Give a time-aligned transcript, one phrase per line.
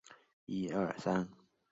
[0.03, 0.07] 殿试登
[0.47, 1.37] 进士第三甲第三十名。